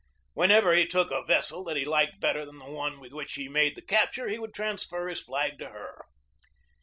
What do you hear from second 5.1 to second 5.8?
flag to